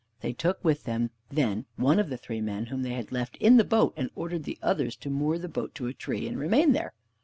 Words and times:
They 0.21 0.33
took 0.33 0.65
with 0.65 0.85
them, 0.85 1.11
then, 1.29 1.65
one 1.75 1.99
of 1.99 2.09
the 2.09 2.17
three 2.17 2.41
men 2.41 2.65
whom 2.65 2.81
they 2.81 2.93
had 2.93 3.11
left 3.11 3.37
in 3.37 3.57
the 3.57 3.63
boat, 3.63 3.93
and 3.95 4.09
ordered 4.15 4.45
the 4.45 4.57
others 4.59 4.95
to 4.95 5.11
moor 5.11 5.37
the 5.37 5.47
boat 5.47 5.75
to 5.75 5.85
a 5.85 5.93
tree, 5.93 6.27
and 6.27 6.39
remain 6.39 6.71
there. 6.71 6.93